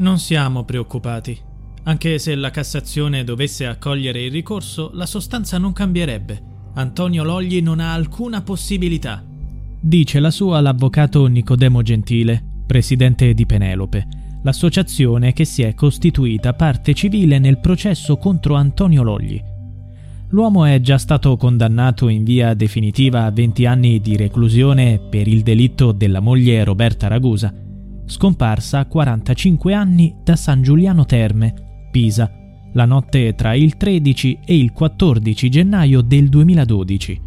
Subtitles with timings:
[0.00, 1.38] Non siamo preoccupati.
[1.82, 6.42] Anche se la Cassazione dovesse accogliere il ricorso, la sostanza non cambierebbe.
[6.74, 9.22] Antonio Logli non ha alcuna possibilità.
[9.78, 14.08] Dice la sua l'avvocato Nicodemo Gentile, presidente di Penelope,
[14.42, 19.38] l'associazione che si è costituita parte civile nel processo contro Antonio Logli.
[20.28, 25.42] L'uomo è già stato condannato in via definitiva a 20 anni di reclusione per il
[25.42, 27.52] delitto della moglie Roberta Ragusa,
[28.10, 31.54] scomparsa a 45 anni da San Giuliano Terme,
[31.90, 32.30] Pisa,
[32.72, 37.20] la notte tra il 13 e il 14 gennaio del 2012.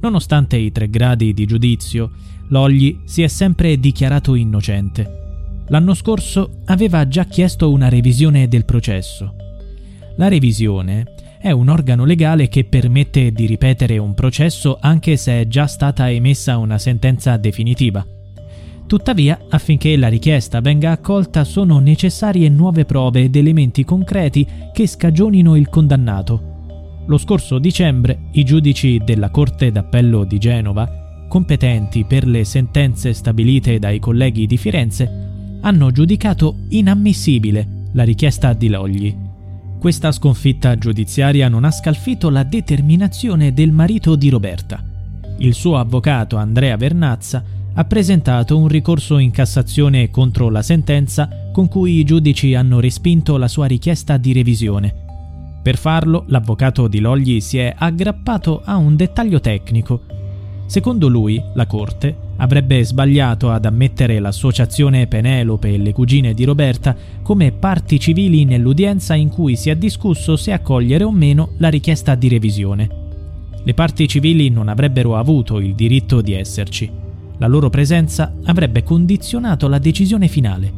[0.00, 2.12] Nonostante i tre gradi di giudizio,
[2.48, 5.64] Logli si è sempre dichiarato innocente.
[5.68, 9.34] L'anno scorso aveva già chiesto una revisione del processo.
[10.16, 11.04] La revisione
[11.40, 16.10] è un organo legale che permette di ripetere un processo anche se è già stata
[16.10, 18.06] emessa una sentenza definitiva.
[18.86, 25.56] Tuttavia, affinché la richiesta venga accolta sono necessarie nuove prove ed elementi concreti che scagionino
[25.56, 26.54] il condannato.
[27.06, 33.80] Lo scorso dicembre i giudici della Corte d'Appello di Genova, competenti per le sentenze stabilite
[33.80, 39.16] dai colleghi di Firenze, hanno giudicato inammissibile la richiesta di Logli.
[39.80, 44.82] Questa sconfitta giudiziaria non ha scalfito la determinazione del marito di Roberta.
[45.38, 47.42] Il suo avvocato Andrea Vernazza
[47.78, 53.36] ha presentato un ricorso in Cassazione contro la sentenza con cui i giudici hanno respinto
[53.36, 54.94] la sua richiesta di revisione.
[55.62, 60.00] Per farlo, l'avvocato di Logli si è aggrappato a un dettaglio tecnico.
[60.64, 66.96] Secondo lui, la Corte avrebbe sbagliato ad ammettere l'associazione Penelope e le cugine di Roberta
[67.22, 72.14] come parti civili nell'udienza in cui si è discusso se accogliere o meno la richiesta
[72.14, 72.88] di revisione.
[73.62, 77.04] Le parti civili non avrebbero avuto il diritto di esserci.
[77.38, 80.72] La loro presenza avrebbe condizionato la decisione finale.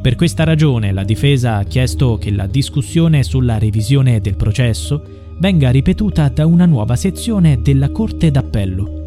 [0.00, 5.70] Per questa ragione la difesa ha chiesto che la discussione sulla revisione del processo venga
[5.70, 9.00] ripetuta da una nuova sezione della Corte d'Appello.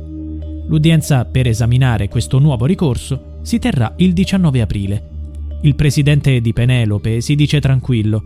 [0.68, 5.10] L'udienza per esaminare questo nuovo ricorso si terrà il 19 aprile.
[5.62, 8.24] Il presidente di Penelope si dice tranquillo,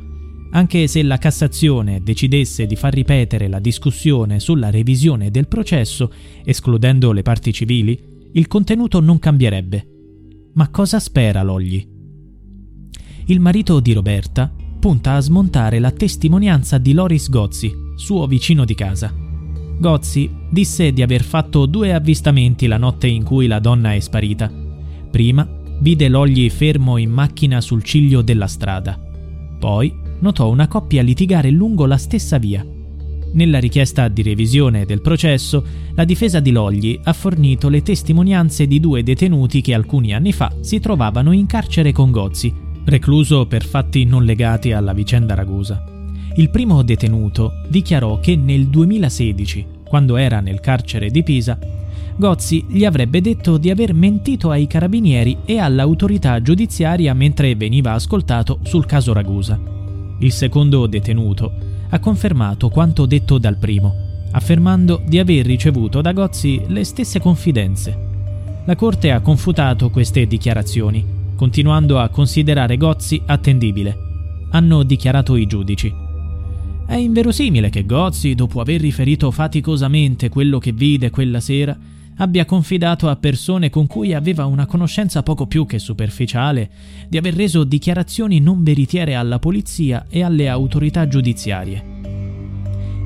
[0.52, 6.12] anche se la Cassazione decidesse di far ripetere la discussione sulla revisione del processo,
[6.44, 9.88] escludendo le parti civili, il contenuto non cambierebbe.
[10.54, 11.88] Ma cosa spera Logli?
[13.26, 18.76] Il marito di Roberta punta a smontare la testimonianza di Loris Gozzi, suo vicino di
[18.76, 19.14] casa.
[19.80, 24.52] Gozzi disse di aver fatto due avvistamenti la notte in cui la donna è sparita.
[25.10, 25.48] Prima
[25.82, 29.00] vide Logli fermo in macchina sul ciglio della strada.
[29.60, 32.66] Poi notò una coppia litigare lungo la stessa via.
[33.32, 35.64] Nella richiesta di revisione del processo,
[35.94, 40.52] la difesa di Logli ha fornito le testimonianze di due detenuti che alcuni anni fa
[40.62, 42.52] si trovavano in carcere con Gozzi,
[42.86, 45.84] recluso per fatti non legati alla vicenda Ragusa.
[46.36, 51.60] Il primo detenuto dichiarò che nel 2016, quando era nel carcere di Pisa,
[52.16, 58.60] Gozzi gli avrebbe detto di aver mentito ai carabinieri e all'autorità giudiziaria mentre veniva ascoltato
[58.64, 59.60] sul caso Ragusa.
[60.20, 63.94] Il secondo detenuto ha confermato quanto detto dal primo,
[64.32, 68.08] affermando di aver ricevuto da Gozzi le stesse confidenze.
[68.66, 71.04] La Corte ha confutato queste dichiarazioni,
[71.36, 73.98] continuando a considerare Gozzi attendibile.
[74.52, 75.92] Hanno dichiarato i giudici.
[76.86, 81.78] È inverosimile che Gozzi, dopo aver riferito faticosamente quello che vide quella sera,
[82.22, 86.70] abbia confidato a persone con cui aveva una conoscenza poco più che superficiale
[87.08, 91.84] di aver reso dichiarazioni non veritiere alla polizia e alle autorità giudiziarie.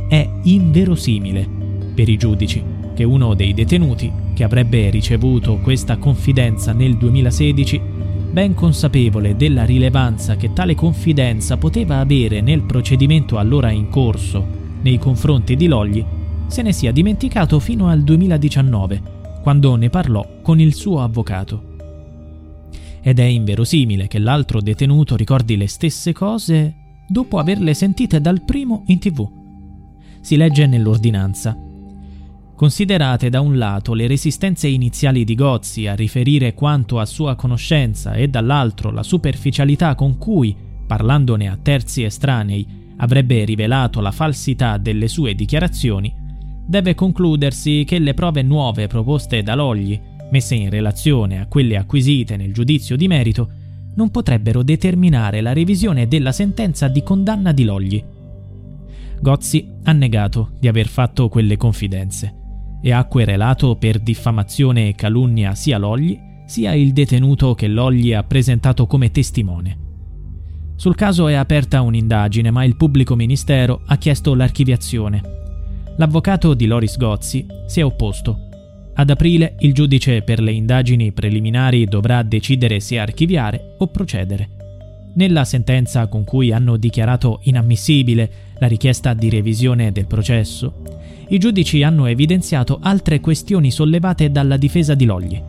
[0.08, 1.48] È inverosimile
[1.94, 2.64] per i giudici
[2.96, 7.82] che uno dei detenuti, che avrebbe ricevuto questa confidenza nel 2016,
[8.32, 14.46] ben consapevole della rilevanza che tale confidenza poteva avere nel procedimento allora in corso
[14.82, 16.06] nei confronti di Logli,
[16.54, 19.02] se ne sia dimenticato fino al 2019,
[19.42, 21.72] quando ne parlò con il suo avvocato.
[23.02, 26.76] Ed è inverosimile che l'altro detenuto ricordi le stesse cose
[27.08, 29.28] dopo averle sentite dal primo in tv.
[30.22, 31.58] Si legge nell'ordinanza.
[32.56, 38.14] Considerate da un lato le resistenze iniziali di Gozzi a riferire quanto a sua conoscenza
[38.14, 40.56] e dall'altro la superficialità con cui,
[40.86, 46.22] parlandone a terzi estranei, avrebbe rivelato la falsità delle sue dichiarazioni,
[46.66, 50.00] deve concludersi che le prove nuove proposte da Logli,
[50.32, 53.50] messe in relazione a quelle acquisite nel giudizio di merito,
[53.96, 58.04] non potrebbero determinare la revisione della sentenza di condanna di Logli.
[59.22, 62.42] Gozzi ha negato di aver fatto quelle confidenze
[62.82, 68.24] e ha querelato per diffamazione e calunnia sia Logli sia il detenuto che Logli ha
[68.24, 69.78] presentato come testimone.
[70.76, 75.43] Sul caso è aperta un'indagine, ma il pubblico ministero ha chiesto l'archiviazione.
[75.98, 78.52] L'avvocato di Loris Gozzi si è opposto
[78.96, 84.50] ad aprile il giudice per le indagini preliminari dovrà decidere se archiviare o procedere.
[85.16, 90.82] Nella sentenza con cui hanno dichiarato inammissibile la richiesta di revisione del processo,
[91.30, 95.42] i giudici hanno evidenziato altre questioni sollevate dalla difesa di Logli.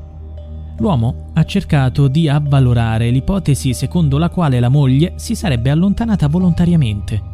[0.78, 7.33] L'uomo ha cercato di avvalorare l'ipotesi secondo la quale la moglie si sarebbe allontanata volontariamente,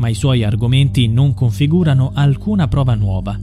[0.00, 3.38] ma i suoi argomenti non configurano alcuna prova nuova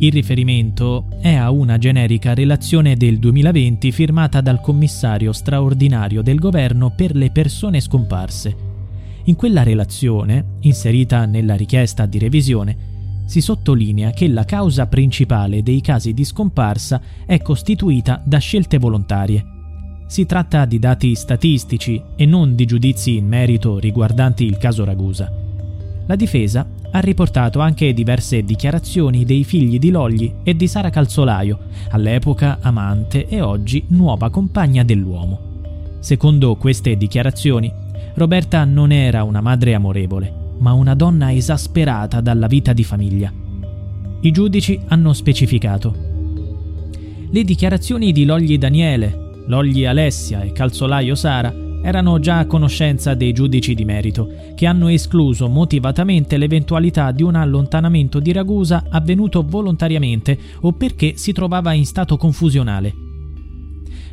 [0.00, 6.90] il riferimento è a una generica relazione del 2020 firmata dal commissario straordinario del governo
[6.90, 8.56] per le persone scomparse.
[9.24, 12.76] In quella relazione, inserita nella richiesta di revisione,
[13.26, 19.44] si sottolinea che la causa principale dei casi di scomparsa è costituita da scelte volontarie.
[20.06, 25.47] Si tratta di dati statistici e non di giudizi in merito riguardanti il caso Ragusa.
[26.08, 31.58] La difesa ha riportato anche diverse dichiarazioni dei figli di Logli e di Sara Calzolaio,
[31.90, 35.96] all'epoca amante e oggi nuova compagna dell'uomo.
[35.98, 37.70] Secondo queste dichiarazioni,
[38.14, 43.30] Roberta non era una madre amorevole, ma una donna esasperata dalla vita di famiglia.
[44.20, 45.94] I giudici hanno specificato.
[47.30, 53.32] Le dichiarazioni di Logli Daniele, Logli Alessia e Calzolaio Sara erano già a conoscenza dei
[53.32, 60.38] giudici di merito, che hanno escluso motivatamente l'eventualità di un allontanamento di Ragusa avvenuto volontariamente
[60.60, 62.92] o perché si trovava in stato confusionale.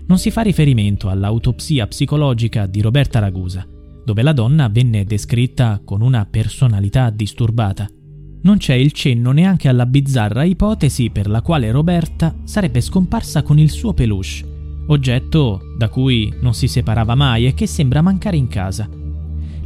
[0.07, 3.65] Non si fa riferimento all'autopsia psicologica di Roberta Ragusa,
[4.05, 7.89] dove la donna venne descritta con una personalità disturbata.
[8.43, 13.57] Non c'è il cenno neanche alla bizzarra ipotesi per la quale Roberta sarebbe scomparsa con
[13.57, 14.54] il suo peluche
[14.87, 18.89] oggetto da cui non si separava mai e che sembra mancare in casa.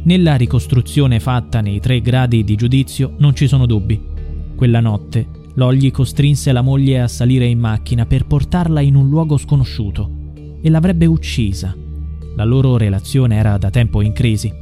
[0.02, 4.00] Nella ricostruzione fatta nei tre gradi di giudizio non ci sono dubbi.
[4.54, 9.36] Quella notte Logli costrinse la moglie a salire in macchina per portarla in un luogo
[9.36, 10.18] sconosciuto
[10.62, 11.76] e l'avrebbe uccisa.
[12.36, 14.52] La loro relazione era da tempo in crisi.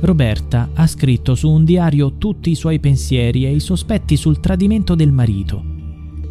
[0.00, 4.94] Roberta ha scritto su un diario tutti i suoi pensieri e i sospetti sul tradimento
[4.94, 5.64] del marito.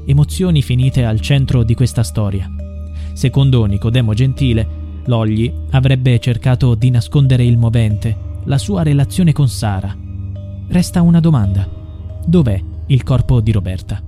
[0.06, 2.65] Emozioni finite al centro di questa storia.
[3.16, 4.68] Secondo Nicodemo Gentile,
[5.06, 9.96] Logli avrebbe cercato di nascondere il movente, la sua relazione con Sara.
[10.68, 11.66] Resta una domanda.
[12.26, 14.02] Dov'è il corpo di Roberta?